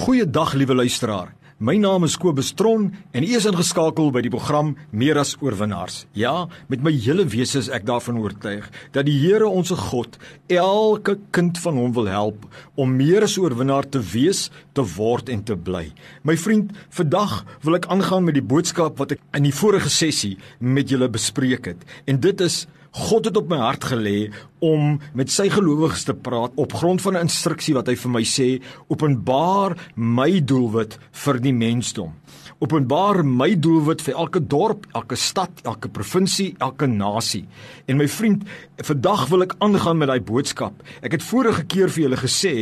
Goeiedag 0.00 0.54
liewe 0.56 0.74
luisteraar. 0.74 1.34
My 1.60 1.74
naam 1.76 2.06
is 2.06 2.14
Kobus 2.16 2.54
Tron 2.56 2.86
en 3.12 3.24
u 3.26 3.34
is 3.36 3.44
ingeskakel 3.44 4.06
by 4.14 4.22
die 4.24 4.30
program 4.32 4.70
Meer 4.96 5.18
as 5.20 5.34
oorwinnaars. 5.44 6.06
Ja, 6.16 6.46
met 6.72 6.80
my 6.80 6.92
hele 6.94 7.26
wese 7.28 7.58
is 7.60 7.68
ek 7.68 7.84
daarvan 7.84 8.16
oortuig 8.22 8.64
dat 8.94 9.04
die 9.04 9.18
Here 9.20 9.44
ons 9.44 9.68
God 9.90 10.16
elke 10.48 11.18
kind 11.36 11.60
van 11.60 11.76
hom 11.76 11.92
wil 11.98 12.08
help 12.08 12.48
om 12.80 12.96
meer 12.96 13.28
as 13.28 13.36
oorwinnaar 13.36 13.90
te 13.92 14.00
wees, 14.14 14.46
te 14.72 14.86
word 14.96 15.28
en 15.28 15.44
te 15.44 15.58
bly. 15.68 15.90
My 16.24 16.38
vriend, 16.40 16.72
vandag 16.96 17.42
wil 17.60 17.76
ek 17.76 17.90
aangaan 17.92 18.24
met 18.24 18.40
die 18.40 18.48
boodskap 18.54 18.96
wat 19.04 19.18
ek 19.18 19.24
in 19.36 19.50
die 19.50 19.56
vorige 19.60 19.92
sessie 19.92 20.38
met 20.64 20.88
julle 20.88 21.12
bespreek 21.12 21.74
het. 21.74 21.84
En 22.08 22.24
dit 22.24 22.48
is 22.48 22.62
God 22.90 23.24
het 23.24 23.36
op 23.38 23.48
my 23.48 23.60
hart 23.62 23.84
gelê 23.92 24.32
om 24.58 24.96
met 25.14 25.30
sy 25.30 25.46
gelowiges 25.52 26.04
te 26.08 26.14
praat 26.14 26.56
op 26.58 26.72
grond 26.74 27.02
van 27.02 27.14
'n 27.16 27.28
instruksie 27.28 27.74
wat 27.74 27.86
hy 27.86 27.94
vir 27.94 28.10
my 28.10 28.22
sê: 28.22 28.62
"Openbaar 28.88 29.76
my 29.94 30.40
doelwit 30.40 30.98
vir 31.12 31.40
die 31.40 31.52
mensdom." 31.52 32.12
Openbaar 32.60 33.22
my 33.24 33.54
doelwit 33.56 34.02
vir 34.04 34.18
elke 34.20 34.40
dorp, 34.44 34.82
elke 34.92 35.16
stad, 35.16 35.62
elke 35.64 35.88
provinsie, 35.88 36.50
elke 36.60 36.84
nasie. 36.84 37.46
En 37.88 37.96
my 37.96 38.04
vriend, 38.12 38.42
vandag 38.84 39.22
wil 39.30 39.46
ek 39.46 39.54
aangaan 39.64 39.96
met 39.96 40.10
daai 40.10 40.20
boodskap. 40.20 40.82
Ek 41.00 41.16
het 41.16 41.24
vorige 41.24 41.64
keer 41.64 41.88
vir 41.88 42.02
julle 42.04 42.18
gesê 42.20 42.52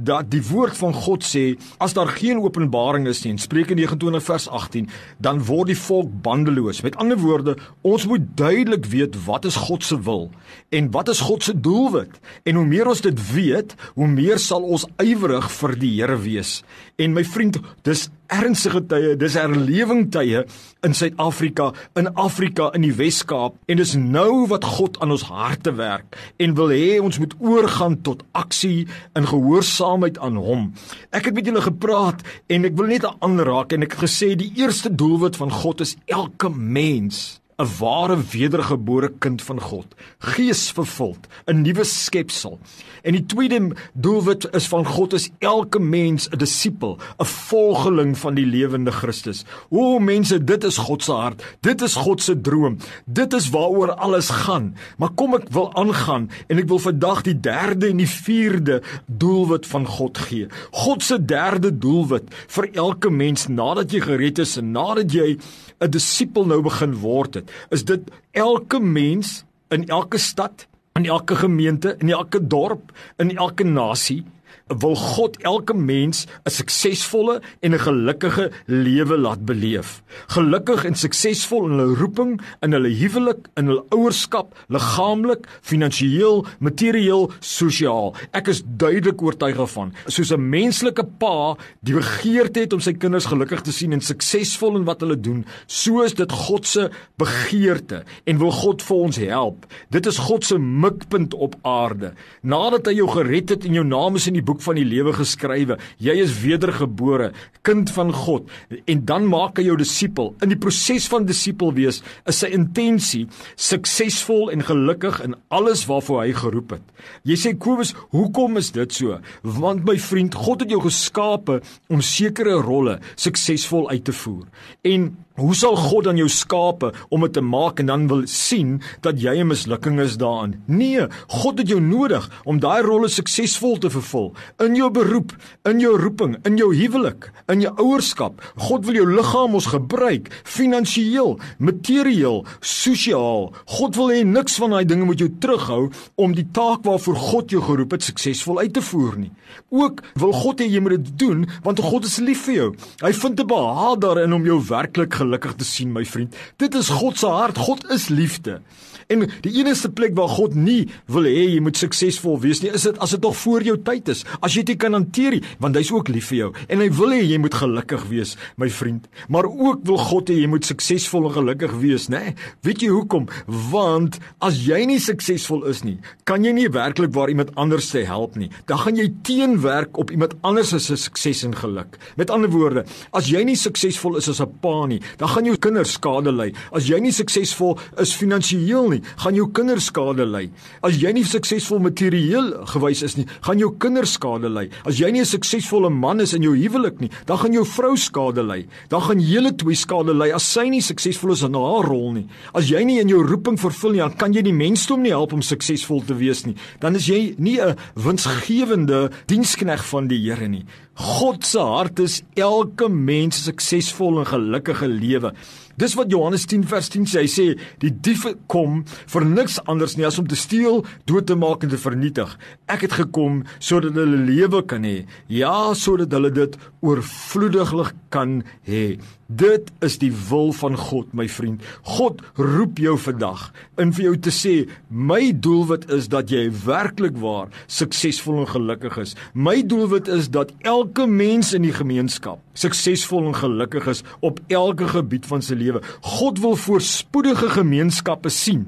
dat 0.00 0.30
die 0.32 0.40
woord 0.48 0.78
van 0.80 0.96
God 0.96 1.26
sê 1.28 1.42
as 1.84 1.92
daar 1.98 2.14
geen 2.16 2.40
openbaring 2.40 3.04
is 3.12 3.20
nie, 3.26 3.34
in 3.36 3.42
Spreuke 3.42 3.76
29 3.76 4.24
vers 4.24 4.48
18, 4.48 4.88
dan 5.20 5.44
word 5.44 5.74
die 5.74 5.76
volk 5.82 6.08
bandeloos. 6.24 6.80
Met 6.80 6.96
ander 6.96 7.20
woorde, 7.20 7.58
ons 7.84 8.08
moet 8.08 8.24
duidelik 8.40 8.88
weet 8.88 9.20
wat 9.26 9.44
is 9.44 9.60
God 9.68 9.84
se 9.84 10.00
wil 10.00 10.30
en 10.72 10.88
wat 10.96 11.12
is 11.12 11.20
God 11.20 11.44
se 11.44 11.52
doelwit. 11.52 12.16
En 12.48 12.56
hoe 12.56 12.64
meer 12.64 12.88
ons 12.88 13.04
dit 13.04 13.20
weet, 13.34 13.76
hoe 14.00 14.08
meer 14.08 14.40
sal 14.40 14.64
ons 14.64 14.88
ywerig 15.04 15.52
vir 15.60 15.76
die 15.76 15.92
Here 15.92 16.16
wees. 16.24 16.62
En 16.96 17.12
my 17.12 17.20
vriend, 17.28 17.60
dis 17.84 18.08
ernstige 18.32 18.82
tye, 18.88 19.14
dis 19.20 19.36
herlewing 19.38 20.06
tye 20.14 20.44
in 20.86 20.96
Suid-Afrika, 20.96 21.70
in 21.98 22.08
Afrika, 22.18 22.70
in 22.76 22.86
die 22.86 22.94
Wes-Kaap 22.96 23.58
en 23.70 23.80
dis 23.80 23.94
nou 23.98 24.46
wat 24.50 24.66
God 24.78 24.98
aan 25.04 25.12
ons 25.14 25.26
harte 25.28 25.74
werk 25.78 26.16
en 26.42 26.56
wil 26.58 26.72
hê 26.74 26.96
ons 27.02 27.20
moet 27.22 27.36
oorgaan 27.42 27.98
tot 28.06 28.24
aksie 28.38 28.88
in 29.18 29.28
gehoorsaamheid 29.28 30.18
aan 30.22 30.40
hom. 30.40 30.70
Ek 31.12 31.28
het 31.28 31.36
met 31.36 31.48
julle 31.48 31.64
gepraat 31.64 32.24
en 32.52 32.68
ek 32.68 32.78
wil 32.80 32.90
net 32.94 33.06
aanraak 33.12 33.76
en 33.76 33.84
ek 33.86 33.96
het 33.98 34.06
gesê 34.06 34.32
die 34.38 34.52
eerste 34.62 34.92
doelwit 34.92 35.38
van 35.40 35.52
God 35.52 35.84
is 35.84 35.96
elke 36.08 36.50
mens 36.52 37.41
'n 37.62 37.68
ware 37.78 38.16
wedergebore 38.30 39.12
kind 39.18 39.42
van 39.42 39.60
God, 39.60 39.94
geesvervuld, 40.18 41.26
'n 41.46 41.62
nuwe 41.62 41.84
skepsel. 41.84 42.58
En 43.02 43.12
die 43.12 43.26
tweede 43.26 43.74
doelwit 43.94 44.48
is 44.54 44.66
van 44.66 44.86
God 44.86 45.12
is 45.12 45.30
elke 45.38 45.78
mens 45.78 46.28
'n 46.30 46.38
disipel, 46.38 46.98
'n 47.18 47.24
volgeling 47.24 48.18
van 48.18 48.34
die 48.34 48.46
lewende 48.46 48.90
Christus. 48.90 49.44
O 49.70 49.98
mense, 49.98 50.44
dit 50.44 50.64
is 50.64 50.76
God 50.76 51.02
se 51.02 51.12
hart. 51.12 51.42
Dit 51.60 51.82
is 51.82 51.94
God 51.94 52.22
se 52.22 52.40
droom. 52.40 52.76
Dit 53.06 53.32
is 53.32 53.50
waaroor 53.50 53.94
alles 53.94 54.28
gaan. 54.28 54.74
Maar 54.98 55.10
kom 55.14 55.34
ek 55.34 55.48
wil 55.50 55.74
aangaan 55.74 56.30
en 56.46 56.58
ek 56.58 56.68
wil 56.68 56.78
vandag 56.78 57.22
die 57.22 57.40
derde 57.40 57.88
en 57.88 57.96
die 57.96 58.08
vierde 58.08 58.82
doelwit 59.06 59.66
van 59.66 59.86
God 59.86 60.18
gee. 60.18 60.46
God 60.70 61.02
se 61.02 61.24
derde 61.24 61.78
doelwit 61.78 62.34
vir 62.46 62.68
elke 62.72 63.10
mens 63.10 63.46
nadat 63.48 63.92
jy 63.92 64.00
gered 64.00 64.38
is 64.38 64.56
en 64.56 64.70
nadat 64.70 65.12
jy 65.12 65.38
'n 65.82 65.90
disipel 65.90 66.46
nou 66.46 66.62
begin 66.62 66.94
word 66.94 67.34
het, 67.34 67.50
is 67.70 67.84
dit 67.84 68.10
elke 68.30 68.80
mens 68.80 69.44
in 69.68 69.88
elke 69.88 70.18
stad, 70.18 70.66
in 70.94 71.06
elke 71.06 71.34
gemeente, 71.36 71.96
in 71.98 72.10
elke 72.10 72.46
dorp, 72.46 72.92
in 73.16 73.36
elke 73.36 73.64
nasie 73.64 74.24
wil 74.66 74.96
God 74.96 75.36
elke 75.42 75.74
mens 75.74 76.26
'n 76.44 76.50
suksesvolle 76.50 77.40
en 77.60 77.74
'n 77.74 77.78
gelukkige 77.78 78.50
lewe 78.66 79.16
laat 79.18 79.44
beleef. 79.44 80.02
Gelukkig 80.26 80.84
en 80.84 80.94
suksesvol 80.94 81.70
in 81.70 81.78
hulle 81.78 81.96
roeping, 81.96 82.40
in 82.60 82.72
hulle 82.72 82.88
huwelik, 82.88 83.48
in 83.56 83.66
hulle 83.66 83.84
ouerskap, 83.88 84.54
liggaamlik, 84.68 85.46
finansiëel, 85.60 86.46
materieel, 86.58 87.30
sosiaal. 87.40 88.14
Ek 88.32 88.48
is 88.48 88.62
duidelik 88.66 89.22
oortuig 89.22 89.56
daarvan. 89.56 89.92
Soos 90.06 90.32
'n 90.32 90.48
menslike 90.48 91.04
pa 91.18 91.56
die 91.80 91.94
begeerte 91.94 92.60
het 92.60 92.72
om 92.72 92.80
sy 92.80 92.92
kinders 92.92 93.26
gelukkig 93.26 93.60
te 93.62 93.72
sien 93.72 93.92
en 93.92 94.00
suksesvol 94.00 94.76
in 94.76 94.84
wat 94.84 95.00
hulle 95.00 95.20
doen, 95.20 95.44
so 95.66 96.02
is 96.02 96.14
dit 96.14 96.32
God 96.32 96.66
se 96.66 96.90
begeerte 97.16 98.04
en 98.26 98.38
wil 98.38 98.50
God 98.50 98.82
vir 98.82 98.96
ons 98.96 99.16
help. 99.16 99.66
Dit 99.90 100.06
is 100.06 100.18
God 100.18 100.44
se 100.44 100.58
mikpunt 100.58 101.34
op 101.34 101.56
aarde. 101.62 102.12
Nadat 102.42 102.86
hy 102.86 102.96
jou 103.00 103.08
gered 103.08 103.48
het 103.48 103.64
en 103.64 103.74
jou 103.74 103.84
naam 103.84 104.16
is 104.16 104.26
in 104.26 104.34
die 104.34 104.41
boek 104.44 104.62
van 104.64 104.78
die 104.78 104.86
lewe 104.86 105.14
geskrywe. 105.16 105.78
Jy 106.02 106.16
is 106.22 106.34
wedergebore, 106.42 107.30
kind 107.66 107.90
van 107.94 108.12
God 108.12 108.50
en 108.90 109.04
dan 109.08 109.26
maak 109.30 109.58
hy 109.60 109.66
jou 109.68 109.76
disipel. 109.80 110.32
In 110.44 110.52
die 110.52 110.60
proses 110.60 111.08
van 111.10 111.26
disipel 111.28 111.72
wees 111.76 112.02
is 112.28 112.42
sy 112.42 112.52
intensie 112.54 113.24
suksesvol 113.56 114.50
en 114.54 114.64
gelukkig 114.66 115.20
in 115.24 115.36
alles 115.54 115.86
waarvoor 115.90 116.24
hy 116.24 116.36
geroep 116.36 116.76
het. 116.78 116.84
Jy 117.28 117.38
sê 117.38 117.54
Kobus, 117.58 117.94
hoekom 118.14 118.58
is 118.60 118.72
dit 118.74 118.94
so? 118.94 119.18
Want 119.42 119.86
my 119.88 119.98
vriend, 120.00 120.36
God 120.38 120.64
het 120.64 120.72
jou 120.72 120.82
geskape 120.84 121.60
om 121.92 122.02
sekere 122.04 122.58
rolle 122.62 122.98
suksesvol 123.14 123.90
uit 123.92 124.04
te 124.06 124.14
voer. 124.22 124.46
En 124.86 125.12
Hoe 125.40 125.54
sal 125.56 125.78
God 125.80 126.04
dan 126.04 126.18
jou 126.20 126.28
skape 126.28 126.90
om 127.08 127.22
dit 127.24 127.32
te 127.32 127.40
maak 127.40 127.80
en 127.80 127.88
dan 127.88 128.02
wil 128.10 128.26
sien 128.28 128.82
dat 129.00 129.16
jy 129.16 129.40
'n 129.40 129.48
mislukking 129.48 130.00
is 130.00 130.16
daarin? 130.20 130.60
Nee, 130.66 131.06
God 131.28 131.58
het 131.58 131.68
jou 131.68 131.80
nodig 131.80 132.28
om 132.44 132.60
daai 132.60 132.82
rolle 132.82 133.08
suksesvol 133.08 133.78
te 133.78 133.90
vervul 133.90 134.34
in 134.60 134.74
jou 134.74 134.90
beroep, 134.90 135.32
in 135.64 135.80
jou 135.80 135.96
roeping, 135.96 136.36
in 136.44 136.56
jou 136.56 136.74
huwelik, 136.76 137.32
in 137.48 137.60
jou 137.60 137.72
ouerskap. 137.76 138.52
God 138.56 138.84
wil 138.84 138.94
jou 138.94 139.14
liggaam 139.14 139.54
ons 139.54 139.66
gebruik 139.66 140.28
finansiëel, 140.44 141.38
materieel, 141.58 142.44
sosiaal. 142.60 143.54
God 143.64 143.96
wil 143.96 144.10
hê 144.10 144.24
niks 144.24 144.56
van 144.56 144.70
daai 144.70 144.84
dinge 144.84 145.04
moet 145.04 145.18
jou 145.18 145.30
terughou 145.40 145.90
om 146.14 146.34
die 146.34 146.48
taak 146.52 146.84
waarvoor 146.84 147.16
God 147.16 147.50
jou 147.50 147.62
geroep 147.62 147.90
het 147.90 148.02
suksesvol 148.02 148.58
uit 148.58 148.72
te 148.72 148.82
voer 148.82 149.16
nie. 149.16 149.32
Ook 149.70 150.02
wil 150.14 150.32
God 150.32 150.60
hê 150.60 150.68
jy 150.68 150.80
moet 150.80 150.98
dit 151.00 151.18
doen 151.18 151.46
want 151.62 151.80
God 151.80 152.04
is 152.04 152.18
lief 152.18 152.44
vir 152.44 152.54
jou. 152.54 152.74
Hy 153.02 153.12
vind 153.12 153.36
te 153.36 153.44
behaag 153.44 153.98
daarin 153.98 154.32
om 154.32 154.44
jou 154.44 154.60
werklik 154.68 155.21
gelukkig 155.22 155.54
te 155.58 155.66
sien, 155.66 155.92
my 155.94 156.04
vriend. 156.08 156.36
Dit 156.60 156.74
is 156.78 156.90
God 156.92 157.18
se 157.18 157.30
hart. 157.30 157.58
God 157.58 157.86
is 157.90 158.08
liefde. 158.12 158.60
En 159.08 159.26
die 159.42 159.54
enigste 159.60 159.90
plek 159.90 160.14
waar 160.16 160.28
God 160.28 160.54
nie 160.54 160.88
wil 161.06 161.26
hê 161.28 161.46
jy 161.54 161.60
moet 161.60 161.76
suksesvol 161.76 162.40
wees 162.40 162.62
nie, 162.62 162.70
is 162.70 162.82
dit 162.82 162.98
as 162.98 163.10
dit 163.10 163.22
nog 163.22 163.36
voor 163.36 163.62
jou 163.62 163.76
tyd 163.82 164.08
is. 164.08 164.24
As 164.40 164.54
jy 164.56 164.62
dit 164.62 164.78
kan 164.78 164.92
hanteer, 164.92 165.40
want 165.58 165.76
hy's 165.76 165.92
ook 165.92 166.08
lief 166.08 166.30
vir 166.32 166.38
jou 166.38 166.50
en 166.68 166.80
hy 166.80 166.88
wil 166.90 167.14
hê 167.14 167.22
jy 167.22 167.38
moet 167.42 167.54
gelukkig 167.54 168.04
wees, 168.10 168.36
my 168.56 168.68
vriend. 168.70 169.08
Maar 169.28 169.48
ook 169.48 169.84
wil 169.88 169.98
God 169.98 170.30
hê 170.30 170.40
jy 170.42 170.50
moet 170.50 170.66
suksesvol 170.66 171.28
en 171.28 171.36
gelukkig 171.36 171.74
wees, 171.82 172.08
né? 172.12 172.22
Nee? 172.22 172.34
Weet 172.66 172.82
jy 172.84 172.90
hoekom? 172.92 173.28
Want 173.72 174.18
as 174.44 174.60
jy 174.66 174.82
nie 174.88 175.00
suksesvol 175.02 175.64
is 175.70 175.82
nie, 175.86 175.96
kan 176.28 176.44
jy 176.46 176.52
nie 176.56 176.68
werklik 176.72 177.12
waar 177.16 177.32
iemand 177.32 177.52
anders 177.60 177.90
te 177.92 178.04
help 178.06 178.36
nie. 178.38 178.50
Dan 178.70 178.80
gaan 178.84 178.98
jy 178.98 179.08
teenwerk 179.26 179.98
op 180.00 180.12
iemand 180.14 180.36
anders 180.46 180.72
se 180.72 180.96
sukses 180.96 181.42
en 181.46 181.56
geluk. 181.56 181.98
Met 182.20 182.30
ander 182.30 182.50
woorde, 182.52 182.84
as 183.16 183.30
jy 183.30 183.42
nie 183.46 183.58
suksesvol 183.58 184.18
is 184.20 184.28
as 184.28 184.40
'n 184.40 184.50
pa 184.62 184.86
nie, 184.86 185.00
dan 185.18 185.28
gaan 185.28 185.44
jou 185.44 185.56
kinders 185.56 185.92
skade 185.92 186.32
ly. 186.32 186.52
As 186.72 186.88
jy 186.88 187.00
nie 187.00 187.12
suksesvol 187.12 187.78
is 187.98 188.14
finansiëel 188.14 188.91
nie, 188.92 189.02
gaan 189.22 189.36
jou 189.36 189.48
kinders 189.54 189.88
skade 189.90 190.26
ly. 190.28 190.46
As 190.84 190.98
jy 191.00 191.12
nie 191.16 191.24
suksesvol 191.24 191.82
materieel 191.82 192.52
gewys 192.72 193.02
is 193.02 193.16
nie, 193.18 193.26
gaan 193.44 193.60
jou 193.60 193.70
kinders 193.82 194.14
skade 194.18 194.50
ly. 194.52 194.68
As 194.86 195.00
jy 195.00 195.10
nie 195.10 195.20
'n 195.20 195.32
suksesvolle 195.32 195.90
man 195.90 196.20
is 196.20 196.34
in 196.34 196.42
jou 196.42 196.54
huwelik 196.54 197.00
nie, 197.00 197.10
dan 197.26 197.38
gaan 197.38 197.52
jou 197.52 197.64
vrou 197.64 197.96
skade 197.96 198.42
ly. 198.42 198.66
Dan 198.88 199.00
gaan 199.00 199.20
julle 199.20 199.52
twee 199.56 199.74
skade 199.74 200.14
ly 200.14 200.30
as 200.32 200.44
sy 200.44 200.68
nie 200.68 200.80
suksesvol 200.80 201.32
is 201.32 201.42
in 201.42 201.54
haar 201.54 201.84
rol 201.84 202.12
nie. 202.12 202.26
As 202.54 202.68
jy 202.68 202.84
nie 202.84 203.00
in 203.00 203.08
jou 203.08 203.22
roeping 203.22 203.58
vervul 203.58 203.92
nie, 203.92 203.98
dan 204.00 204.16
kan 204.16 204.32
jy 204.32 204.42
die 204.42 204.52
mensdom 204.52 205.02
nie 205.02 205.10
help 205.10 205.32
om 205.32 205.42
suksesvol 205.42 206.02
te 206.06 206.14
wees 206.14 206.46
nie. 206.46 206.56
Dan 206.80 206.96
is 206.96 207.06
jy 207.06 207.34
nie 207.38 207.60
'n 207.60 207.76
winsgewende 207.96 209.10
dienskneg 209.26 209.84
van 209.84 210.08
die 210.08 210.22
Here 210.22 210.48
nie. 210.48 210.64
God 210.94 211.44
se 211.44 211.58
hart 211.58 211.98
is 211.98 212.22
elke 212.36 212.88
mens 212.88 213.44
suksesvol 213.44 214.20
en 214.20 214.26
gelukkige 214.26 214.88
lewe. 214.88 215.32
Dis 215.80 215.94
wat 215.98 216.10
Johannes 216.12 216.44
10 216.48 216.66
vers 216.68 216.90
10 216.92 217.06
sê. 217.08 217.22
Hy 217.24 217.30
sê 217.30 217.46
die 217.82 217.92
dief 217.92 218.26
kom 218.52 218.82
vir 219.14 219.26
niks 219.28 219.58
anders 219.70 219.96
nie 219.98 220.06
as 220.08 220.18
om 220.20 220.28
te 220.28 220.38
steel, 220.38 220.82
dood 221.08 221.28
te 221.30 221.36
maak 221.38 221.64
en 221.64 221.72
te 221.72 221.80
vernietig. 221.80 222.36
Ek 222.72 222.84
het 222.86 222.98
gekom 223.00 223.42
sodat 223.58 223.96
hulle 223.98 224.24
lewe 224.28 224.62
kan 224.68 224.86
hê. 224.86 225.02
Ja, 225.32 225.72
sodat 225.78 226.12
hulle 226.16 226.32
dit 226.34 226.58
oorvloediglik 226.84 227.94
kan 228.12 228.40
hê. 228.68 228.98
Dit 229.36 229.70
is 229.80 229.98
die 230.02 230.10
wil 230.28 230.50
van 230.56 230.76
God, 230.76 231.12
my 231.16 231.28
vriend. 231.30 231.62
God 231.96 232.20
roep 232.36 232.80
jou 232.82 232.96
vandag 233.00 233.48
in 233.80 233.92
vir 233.94 234.08
jou 234.08 234.14
te 234.26 234.32
sê, 234.34 234.54
my 234.88 235.32
doelwit 235.32 235.88
is 235.94 236.08
dat 236.12 236.32
jy 236.32 236.48
werklik 236.64 237.16
waar 237.22 237.52
suksesvol 237.70 238.42
en 238.42 238.50
gelukkig 238.50 238.98
is. 239.02 239.14
My 239.32 239.60
doelwit 239.66 240.10
is 240.12 240.28
dat 240.34 240.52
elke 240.68 241.06
mens 241.06 241.52
in 241.56 241.64
die 241.66 241.74
gemeenskap 241.76 242.42
suksesvol 242.58 243.30
en 243.30 243.38
gelukkig 243.38 243.86
is 243.94 244.02
op 244.20 244.40
elke 244.52 244.90
gebied 244.92 245.28
van 245.28 245.44
sy 245.44 245.56
lewe. 245.56 245.80
God 246.18 246.42
wil 246.42 246.58
voorspoedige 246.58 247.54
gemeenskappe 247.56 248.32
sien. 248.32 248.66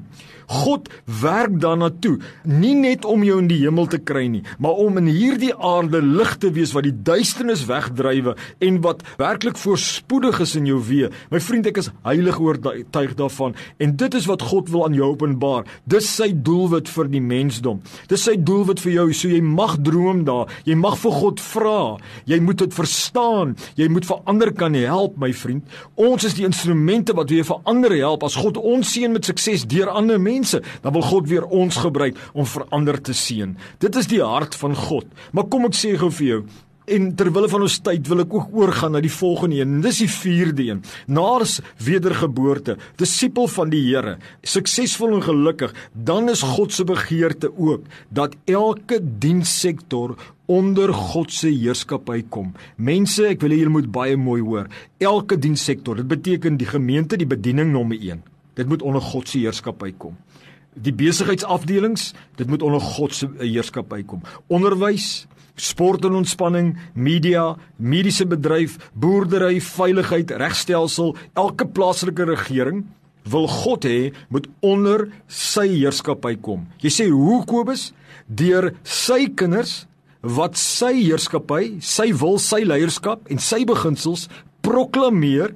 God 0.50 0.90
werk 1.20 1.56
daarna 1.60 1.90
toe, 2.04 2.18
nie 2.44 2.74
net 2.76 3.04
om 3.08 3.24
jou 3.24 3.38
in 3.40 3.48
die 3.48 3.60
hemel 3.62 3.88
te 3.90 4.00
kry 4.00 4.26
nie, 4.28 4.42
maar 4.60 4.76
om 4.82 4.98
in 5.00 5.08
hierdie 5.08 5.54
aarde 5.54 6.02
lig 6.04 6.34
te 6.42 6.50
wees 6.54 6.74
wat 6.76 6.84
die 6.84 6.94
duisternis 7.06 7.64
wegdrywe 7.68 8.36
en 8.64 8.80
wat 8.84 9.04
werklik 9.20 9.56
voorspoedig 9.60 10.42
is 10.44 10.53
in 10.58 10.68
jou 10.68 10.80
weë. 10.82 11.10
My 11.32 11.40
vriend, 11.42 11.68
ek 11.70 11.80
is 11.82 11.90
heilig 12.06 12.40
oortuig 12.40 13.14
daarvan 13.18 13.56
en 13.78 13.96
dit 13.96 14.14
is 14.14 14.28
wat 14.30 14.44
God 14.50 14.70
wil 14.72 14.86
aan 14.86 14.96
jou 14.96 15.10
openbaar. 15.12 15.68
Dis 15.90 16.08
sy 16.08 16.30
doelwit 16.34 16.90
vir 16.90 17.10
die 17.12 17.22
mensdom. 17.24 17.82
Dis 18.10 18.24
sy 18.26 18.36
doelwit 18.36 18.82
vir 18.84 18.92
jou, 18.98 19.06
so 19.12 19.30
jy 19.30 19.40
mag 19.44 19.76
droom 19.84 20.24
daar. 20.28 20.50
Jy 20.68 20.76
mag 20.78 20.98
vir 21.00 21.16
God 21.20 21.42
vra. 21.42 21.78
Jy 22.30 22.40
moet 22.44 22.62
dit 22.64 22.74
verstaan. 22.74 23.54
Jy 23.80 23.88
moet 23.92 24.08
vir 24.08 24.22
ander 24.30 24.52
kan 24.54 24.74
help, 24.74 25.18
my 25.20 25.32
vriend. 25.36 25.66
Ons 26.00 26.26
is 26.28 26.36
die 26.38 26.46
instrumente 26.48 27.14
wat 27.16 27.30
weer 27.30 27.46
vir 27.46 27.62
ander 27.70 27.94
help. 27.96 28.26
As 28.26 28.38
God 28.40 28.58
ons 28.60 28.94
seën 28.94 29.12
met 29.12 29.26
sukses 29.26 29.66
deur 29.70 29.92
ander 29.92 30.20
mense 30.20 30.60
dan 30.82 30.92
wil 30.92 31.02
God 31.02 31.28
weer 31.28 31.46
ons 31.46 31.76
gebruik 31.76 32.18
om 32.32 32.46
verander 32.46 33.00
te 33.02 33.14
seën. 33.16 33.56
Dit 33.82 33.96
is 33.96 34.08
die 34.10 34.22
hart 34.22 34.54
van 34.54 34.76
God. 34.76 35.08
Maar 35.32 35.48
kom 35.50 35.68
ek 35.68 35.78
sê 35.78 35.94
gou 35.98 36.10
vir 36.14 36.26
jou, 36.26 36.40
En 36.84 37.14
terwyl 37.16 37.46
van 37.48 37.62
ons 37.64 37.78
tyd 37.80 38.08
wil 38.10 38.20
ek 38.26 38.34
ook 38.36 38.50
oorgaan 38.60 38.92
na 38.92 39.00
die 39.00 39.12
volgende 39.12 39.56
een. 39.62 39.78
Dis 39.80 40.02
die 40.02 40.10
vierde 40.12 40.66
een. 40.66 40.82
Naas 41.08 41.56
wedergeboorte, 41.80 42.76
disipel 43.00 43.48
van 43.48 43.72
die 43.72 43.80
Here, 43.86 44.18
suksesvol 44.44 45.16
en 45.16 45.24
gelukkig, 45.24 45.72
dan 45.92 46.28
is 46.28 46.44
God 46.44 46.72
se 46.76 46.84
begeerte 46.84 47.48
ook 47.56 47.88
dat 48.12 48.36
elke 48.44 49.00
dienssektor 49.00 50.12
onder 50.44 50.92
God 50.92 51.32
se 51.32 51.48
heerskappy 51.48 52.20
kom. 52.28 52.52
Mense, 52.76 53.24
ek 53.32 53.40
wil 53.40 53.56
hê 53.56 53.62
julle 53.62 53.76
moet 53.78 53.88
baie 53.92 54.20
mooi 54.20 54.42
hoor. 54.44 54.68
Elke 55.00 55.40
dienssektor, 55.40 55.96
dit 56.02 56.08
beteken 56.10 56.60
die 56.60 56.68
gemeente, 56.68 57.16
die 57.16 57.28
bediening 57.28 57.72
nommer 57.72 57.96
1. 57.96 58.20
Dit 58.60 58.68
moet 58.68 58.84
onder 58.84 59.00
God 59.00 59.30
se 59.30 59.40
heerskappy 59.40 59.94
kom. 59.96 60.18
Die 60.74 60.92
besigheidsafdelings, 60.92 62.10
dit 62.36 62.50
moet 62.50 62.62
onder 62.66 62.82
God 62.82 63.14
se 63.16 63.30
heerskappy 63.40 64.02
kom. 64.04 64.24
Onderwys, 64.52 65.24
sport 65.54 66.04
en 66.04 66.18
ontspanning, 66.18 66.74
media, 66.94 67.54
mediese 67.76 68.26
bedryf, 68.26 68.76
boerdery, 68.92 69.60
veiligheid, 69.60 70.30
regstelsel, 70.40 71.14
elke 71.38 71.66
plaaslike 71.66 72.26
regering 72.28 72.84
wil 73.30 73.46
God 73.48 73.86
hê 73.88 74.12
moet 74.28 74.48
onder 74.60 75.08
sy 75.30 75.66
heerskappy 75.78 76.36
kom. 76.44 76.66
Jy 76.84 76.92
sê 76.92 77.08
hoe 77.12 77.40
Kobus 77.48 77.92
deur 78.28 78.72
sy 78.84 79.30
kinders 79.36 79.84
wat 80.24 80.56
sy 80.60 80.92
heerskappy, 81.02 81.78
sy 81.84 82.10
wil, 82.16 82.38
sy 82.40 82.62
leierskap 82.64 83.28
en 83.32 83.40
sy 83.40 83.62
beginsels 83.68 84.28
proklameer 84.64 85.54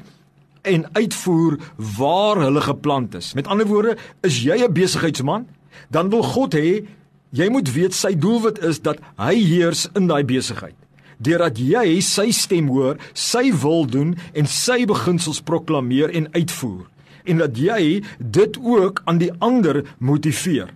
en 0.69 0.85
uitvoer 0.97 1.56
waar 1.99 2.43
hulle 2.43 2.62
geplant 2.65 3.15
is. 3.17 3.33
Met 3.39 3.49
ander 3.49 3.69
woorde, 3.69 3.97
is 4.23 4.43
jy 4.45 4.59
'n 4.65 4.73
besigheidsman, 4.73 5.47
dan 5.91 6.11
wil 6.11 6.23
God 6.23 6.55
hê 6.55 6.87
jy 7.31 7.49
moet 7.53 7.73
weet 7.73 7.97
sy 7.97 8.15
doelwit 8.15 8.61
is 8.65 8.81
dat 8.85 9.01
hy 9.21 9.35
heers 9.37 9.87
in 9.99 10.09
daai 10.11 10.25
besigheid. 10.25 10.77
Deurdat 11.19 11.59
jy 11.59 11.99
sy 12.05 12.29
stem 12.31 12.69
hoor, 12.71 12.99
sy 13.13 13.51
wil 13.63 13.89
doen 13.91 14.15
en 14.39 14.47
sy 14.47 14.85
beginsels 14.87 15.43
proklameer 15.43 16.15
en 16.15 16.31
uitvoer 16.37 16.87
en 17.29 17.43
dat 17.43 17.59
jy 17.61 18.01
dit 18.19 18.55
ook 18.57 19.03
aan 19.05 19.19
die 19.21 19.33
ander 19.45 19.83
motiveer. 19.99 20.71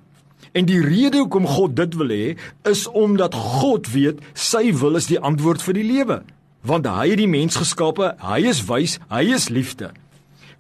En 0.53 0.67
die 0.69 0.83
rede 0.85 1.23
hoekom 1.23 1.47
God 1.49 1.77
dit 1.79 1.95
wil 1.97 2.13
hê, 2.13 2.27
is 2.69 2.85
omdat 2.93 3.33
God 3.33 3.89
weet 3.95 4.21
sy 4.37 4.69
wil 4.77 5.01
is 5.01 5.09
die 5.09 5.21
antwoord 5.21 5.65
vir 5.65 5.81
die 5.81 5.89
lewe 5.89 6.23
want 6.63 6.87
hy 6.87 7.09
het 7.11 7.19
die 7.19 7.27
mens 7.27 7.57
geskape, 7.59 8.13
hy 8.23 8.37
is 8.47 8.61
wys, 8.69 8.93
hy 9.11 9.25
is 9.35 9.49
liefde. 9.51 9.89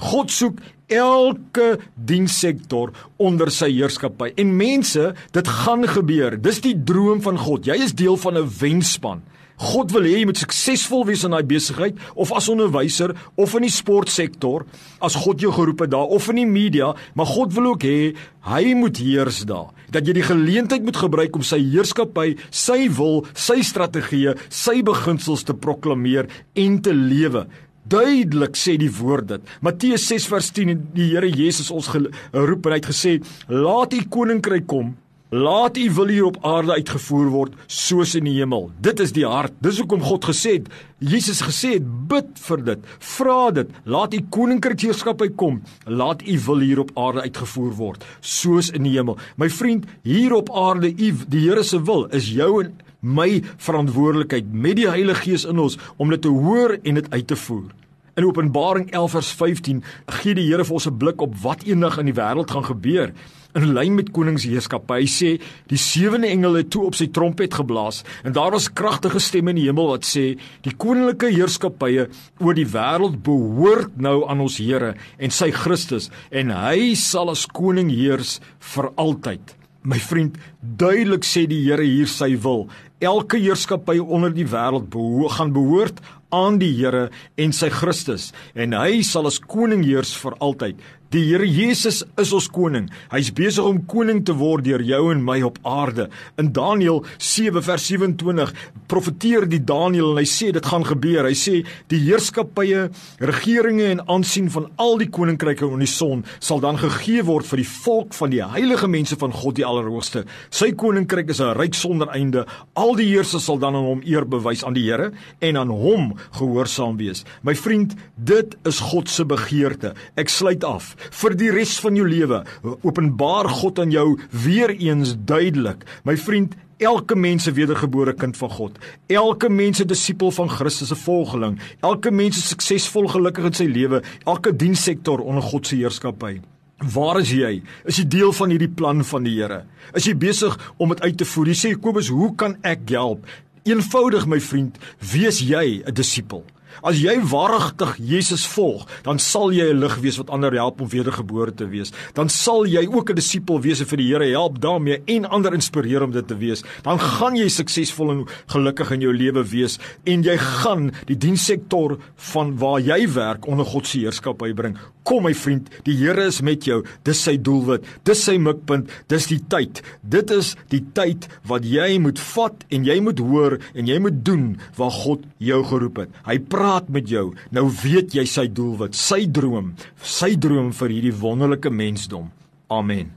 God 0.02 0.32
soek 0.34 0.62
elke 0.92 1.78
dienssektor 1.94 2.92
onder 3.22 3.52
sy 3.54 3.70
heerskappy. 3.72 4.32
En 4.36 4.56
mense, 4.58 5.12
dit 5.32 5.52
gaan 5.62 5.86
gebeur. 5.88 6.36
Dis 6.42 6.60
die 6.64 6.76
droom 6.76 7.22
van 7.24 7.38
God. 7.40 7.68
Jy 7.68 7.78
is 7.86 7.94
deel 7.96 8.18
van 8.20 8.38
'n 8.38 8.50
wenspan. 8.60 9.22
God 9.62 9.92
wil 9.92 10.02
hê 10.02 10.18
jy 10.18 10.26
moet 10.26 10.40
suksesvol 10.40 11.04
wees 11.06 11.22
in 11.24 11.30
daai 11.30 11.44
besigheid 11.46 11.98
of 12.18 12.32
as 12.32 12.48
onderwyser 12.48 13.14
of 13.38 13.54
in 13.54 13.62
die 13.62 13.70
sportsektor 13.70 14.64
as 15.00 15.14
God 15.14 15.40
jou 15.40 15.52
geroep 15.52 15.84
het 15.84 15.92
daar 15.92 16.10
of 16.10 16.28
in 16.32 16.40
die 16.42 16.48
media, 16.48 16.94
maar 17.14 17.26
God 17.26 17.52
wil 17.54 17.74
ook 17.74 17.84
hê 17.86 18.16
hy 18.48 18.74
moet 18.74 18.98
heers 18.98 19.44
daar 19.46 19.70
dat 19.92 20.06
jy 20.08 20.14
die 20.16 20.26
geleentheid 20.26 20.82
moet 20.82 20.96
gebruik 20.96 21.36
om 21.36 21.44
sy 21.44 21.60
heerskappy, 21.60 22.38
sy 22.50 22.88
wil, 22.96 23.26
sy 23.34 23.60
strategieë, 23.60 24.34
sy 24.48 24.80
beginsels 24.82 25.44
te 25.44 25.54
proklameer 25.54 26.30
en 26.56 26.80
te 26.80 26.94
lewe. 26.96 27.46
Duidelik 27.82 28.56
sê 28.56 28.76
die 28.78 28.90
woord 28.94 29.28
dit. 29.34 29.54
Matteus 29.60 30.06
6 30.08 30.28
vers 30.30 30.50
10 30.54 30.82
die 30.94 31.10
Here 31.12 31.28
Jesus 31.28 31.70
ons 31.74 31.90
geroep 31.92 32.66
en 32.66 32.76
hy 32.76 32.80
het 32.80 32.90
gesê: 32.92 33.18
"Laat 33.48 33.94
u 33.94 34.02
koninkryk 34.08 34.66
kom 34.66 34.94
Laat 35.32 35.78
u 35.80 35.90
wil 35.96 36.10
hier 36.12 36.24
op 36.24 36.36
aarde 36.44 36.74
uitgevoer 36.76 37.28
word 37.32 37.54
soos 37.66 38.10
in 38.18 38.26
die 38.28 38.34
hemel. 38.36 38.66
Dit 38.84 38.98
is 39.00 39.14
die 39.16 39.24
hart. 39.24 39.54
Dis 39.64 39.78
hoekom 39.80 40.02
God 40.04 40.26
gesê 40.28 40.58
het, 40.58 40.66
Jesus 41.00 41.40
gesê 41.40 41.70
het, 41.78 41.86
bid 42.10 42.34
vir 42.36 42.64
dit. 42.66 42.90
Vra 43.14 43.38
dit. 43.56 43.70
Laat 43.88 44.12
u 44.12 44.20
koninkryk 44.36 44.84
heerskappy 44.84 45.30
kom. 45.40 45.62
Laat 45.88 46.20
u 46.28 46.36
wil 46.50 46.60
hier 46.66 46.82
op 46.84 46.92
aarde 47.00 47.24
uitgevoer 47.24 47.72
word 47.80 48.04
soos 48.20 48.68
in 48.76 48.84
die 48.84 48.92
hemel. 48.92 49.16
My 49.40 49.48
vriend, 49.48 49.88
hier 50.04 50.36
op 50.36 50.52
aarde, 50.52 50.92
u 50.92 51.14
die 51.24 51.46
Here 51.46 51.64
se 51.64 51.80
wil 51.80 52.04
is 52.12 52.28
jou 52.36 52.50
en 52.66 52.76
my 53.02 53.42
verantwoordelikheid 53.58 54.52
met 54.54 54.78
die 54.78 54.88
Heilige 54.88 55.26
Gees 55.26 55.44
in 55.44 55.58
ons 55.58 55.78
om 55.98 56.10
dit 56.10 56.22
te 56.22 56.30
hoor 56.30 56.78
en 56.82 57.00
dit 57.00 57.10
uit 57.10 57.26
te 57.26 57.36
voer. 57.36 57.70
In 58.14 58.26
Openbaring 58.28 58.90
11 58.92 59.10
vers 59.10 59.30
15 59.40 59.84
gee 60.20 60.34
die 60.36 60.44
Here 60.46 60.64
vir 60.64 60.74
ons 60.74 60.86
'n 60.86 60.98
blik 60.98 61.20
op 61.20 61.34
wat 61.42 61.64
eendag 61.64 61.98
in 61.98 62.06
die 62.06 62.14
wêreld 62.14 62.50
gaan 62.50 62.64
gebeur 62.64 63.12
in 63.54 63.72
lyn 63.72 63.94
met 63.94 64.10
koningsheerskappy. 64.10 65.00
Hy 65.02 65.08
sê 65.10 65.30
die 65.70 65.78
sewende 65.80 66.28
engel 66.28 66.54
het 66.60 66.70
toe 66.70 66.86
op 66.86 66.94
sy 66.94 67.08
trompet 67.12 67.54
geblaas 67.54 68.02
en 68.24 68.32
daar 68.32 68.52
was 68.52 68.72
kragtige 68.72 69.20
stemme 69.20 69.50
in 69.50 69.56
die 69.56 69.66
hemel 69.68 69.88
wat 69.88 70.04
sê 70.04 70.38
die 70.62 70.74
koninklike 70.76 71.32
heerskappye 71.34 72.08
oor 72.40 72.54
die 72.54 72.68
wêreld 72.68 73.22
behoort 73.22 73.96
nou 73.96 74.28
aan 74.28 74.40
ons 74.40 74.60
Here 74.62 74.94
en 75.18 75.30
sy 75.30 75.50
Christus 75.50 76.10
en 76.30 76.50
hy 76.50 76.94
sal 76.94 77.30
as 77.30 77.46
koning 77.46 77.90
heers 77.90 78.40
vir 78.58 78.92
altyd. 78.96 79.56
My 79.82 79.98
vriend, 79.98 80.36
duidelik 80.62 81.26
sê 81.26 81.44
die 81.50 81.64
Here 81.66 81.84
hier 81.84 82.08
sy 82.10 82.36
wil. 82.42 82.68
Elke 83.02 83.38
heerskappy 83.42 83.98
onder 83.98 84.30
die 84.30 84.46
wêreld 84.46 84.88
beho 84.94 85.28
gaan 85.28 85.50
behoort 85.54 85.98
aan 86.32 86.60
die 86.62 86.72
Here 86.78 87.08
en 87.36 87.52
sy 87.52 87.68
Christus 87.74 88.30
en 88.54 88.76
hy 88.78 89.02
sal 89.06 89.26
as 89.26 89.42
koning 89.42 89.82
heers 89.84 90.14
vir 90.22 90.38
altyd. 90.40 90.78
Die 91.12 91.26
Here 91.26 91.44
Jesus 91.44 91.98
is 92.16 92.30
ons 92.32 92.46
koning. 92.48 92.86
Hy's 93.12 93.28
besig 93.36 93.66
om 93.68 93.82
koning 93.84 94.22
te 94.24 94.32
word 94.32 94.64
deur 94.64 94.80
jou 94.80 95.00
en 95.12 95.20
my 95.20 95.42
op 95.44 95.58
aarde. 95.68 96.06
In 96.40 96.48
Daniël 96.56 97.02
7 97.18 97.60
vers 97.60 97.84
27 97.84 98.54
profeteer 98.88 99.44
die 99.44 99.60
Daniël 99.60 100.14
en 100.14 100.22
hy 100.22 100.24
sê 100.30 100.48
dit 100.56 100.68
gaan 100.72 100.86
gebeur. 100.88 101.28
Hy 101.28 101.36
sê 101.36 101.58
die 101.92 102.00
heerskappye, 102.06 102.86
regeringe 103.20 103.90
en 103.90 104.00
aansien 104.08 104.48
van 104.54 104.70
al 104.80 104.96
die 105.02 105.10
koninkryke 105.12 105.68
onder 105.68 105.84
die 105.84 105.92
son 105.92 106.24
sal 106.40 106.64
dan 106.64 106.80
gegee 106.80 107.26
word 107.28 107.50
vir 107.50 107.60
die 107.60 107.68
volk 107.74 108.16
van 108.16 108.32
die 108.32 108.40
heilige 108.54 108.88
mense 108.88 109.20
van 109.20 109.36
God 109.36 109.60
die 109.60 109.68
Allerhoogste. 109.68 110.24
Sy 110.52 110.74
koninkryk 110.76 111.30
is 111.32 111.40
'n 111.40 111.56
ryk 111.56 111.72
sonder 111.74 112.08
einde. 112.12 112.44
Al 112.76 112.94
die 112.94 113.08
heersers 113.08 113.44
sal 113.44 113.58
dan 113.58 113.74
aan 113.74 113.88
hom 113.88 114.02
eer 114.04 114.28
bewys 114.28 114.64
aan 114.64 114.74
die 114.74 114.84
Here 114.84 115.12
en 115.40 115.56
aan 115.56 115.70
hom 115.70 116.12
gehoorsaam 116.32 116.98
wees. 116.98 117.24
My 117.42 117.54
vriend, 117.54 117.94
dit 118.16 118.56
is 118.64 118.78
God 118.80 119.08
se 119.08 119.24
begeerte. 119.24 119.94
Ek 120.14 120.28
sluit 120.28 120.62
af 120.64 120.94
vir 121.10 121.36
die 121.36 121.50
res 121.50 121.80
van 121.80 121.96
jou 121.96 122.06
lewe. 122.06 122.44
Openbaar 122.82 123.48
God 123.48 123.78
aan 123.78 123.90
jou 123.90 124.18
weer 124.44 124.70
eens 124.70 125.16
duidelik. 125.24 125.86
My 126.04 126.16
vriend, 126.16 126.54
elke 126.76 127.16
mens 127.16 127.44
se 127.44 127.52
wedergebore 127.52 128.12
kind 128.12 128.36
van 128.36 128.50
God, 128.50 128.78
elke 129.06 129.48
mens 129.48 129.76
se 129.76 129.84
disipel 129.84 130.30
van 130.30 130.48
Christus 130.48 130.88
se 130.88 130.94
volgeling, 130.94 131.60
elke 131.80 132.10
mens 132.10 132.36
se 132.36 132.46
suksesvol 132.46 133.08
gelukkig 133.08 133.44
in 133.44 133.54
sy 133.54 133.64
lewe, 133.64 134.02
elke 134.26 134.52
dienssektor 134.56 135.20
onder 135.20 135.42
God 135.42 135.66
se 135.66 135.76
heerskappy. 135.76 136.40
Waar 136.82 137.20
is 137.20 137.30
jy? 137.30 137.60
Is 137.86 138.00
jy 138.00 138.06
deel 138.10 138.32
van 138.34 138.50
hierdie 138.50 138.70
plan 138.70 139.04
van 139.06 139.26
die 139.26 139.36
Here? 139.36 139.62
Is 139.94 140.08
jy 140.08 140.16
besig 140.18 140.56
om 140.82 140.90
dit 140.90 141.02
uit 141.04 141.16
te 141.20 141.26
voer? 141.28 141.52
Jy 141.52 141.58
sê 141.60 141.70
Kobus, 141.78 142.10
hoe 142.10 142.32
kan 142.34 142.56
ek 142.66 142.90
help? 142.90 143.28
Eenvoudig 143.68 144.26
my 144.26 144.40
vriend, 144.42 144.78
wees 145.12 145.38
jy 145.38 145.82
'n 145.86 145.94
disipel. 145.94 146.42
As 146.82 147.00
jy 147.02 147.18
waaragtig 147.20 147.96
Jesus 148.00 148.46
volg, 148.46 148.86
dan 149.04 149.18
sal 149.18 149.52
jy 149.52 149.70
'n 149.72 149.80
lig 149.80 149.96
wees 150.00 150.16
wat 150.16 150.30
ander 150.30 150.52
help 150.52 150.80
om 150.80 150.88
wedergebore 150.88 151.54
te 151.54 151.66
wees. 151.66 151.92
Dan 152.14 152.28
sal 152.28 152.64
jy 152.66 152.86
ook 152.86 153.10
'n 153.10 153.14
disipel 153.14 153.60
wees 153.60 153.80
en 153.80 153.86
vir 153.86 153.98
die 153.98 154.08
Here 154.12 154.30
help 154.30 154.60
daarmee 154.60 155.02
en 155.06 155.24
ander 155.24 155.52
inspireer 155.54 156.02
om 156.02 156.12
dit 156.12 156.26
te 156.26 156.36
wees. 156.36 156.62
Dan 156.82 156.98
gaan 156.98 157.36
jy 157.36 157.48
suksesvol 157.48 158.10
en 158.10 158.26
gelukkig 158.46 158.90
in 158.92 159.00
jou 159.00 159.12
lewe 159.12 159.44
wees 159.44 159.78
en 160.04 160.22
jy 160.22 160.36
gaan 160.38 160.92
die 161.06 161.16
dienssektor 161.16 161.98
van 162.16 162.56
waar 162.58 162.80
jy 162.80 163.06
werk 163.14 163.46
onder 163.46 163.64
God 163.64 163.86
se 163.86 163.98
heerskap 163.98 164.38
bybring. 164.38 164.78
Kom 165.02 165.24
my 165.24 165.34
vriend, 165.34 165.68
die 165.84 165.96
Here 165.96 166.26
is 166.26 166.40
met 166.42 166.64
jou. 166.64 166.84
Dis 167.04 167.22
sy 167.22 167.36
doelwit. 167.36 167.84
Dis 168.04 168.22
sy 168.22 168.36
mikpunt. 168.38 168.90
Dis 169.08 169.26
die 169.26 169.40
tyd. 169.50 169.82
Dit 170.02 170.30
is 170.30 170.54
die 170.70 170.84
tyd 170.94 171.26
wat 171.50 171.64
jy 171.66 171.98
moet 171.98 172.18
vat 172.18 172.64
en 172.70 172.84
jy 172.84 173.00
moet 173.00 173.18
hoor 173.18 173.58
en 173.74 173.86
jy 173.86 173.98
moet 173.98 174.24
doen 174.24 174.44
waar 174.78 174.94
God 174.94 175.26
jou 175.42 175.64
geroep 175.64 175.96
het. 175.96 176.08
Hy 176.26 176.38
praat 176.38 176.61
praat 176.62 176.88
met 176.94 177.08
jou. 177.10 177.32
Nou 177.50 177.66
weet 177.82 178.14
jy 178.14 178.26
sy 178.28 178.46
doelwit, 178.46 178.94
sy 178.98 179.24
droom, 179.26 179.72
sy 179.98 180.34
droom 180.38 180.70
vir 180.78 180.94
hierdie 180.94 181.16
wonderlike 181.24 181.72
mensdom. 181.74 182.30
Amen. 182.70 183.10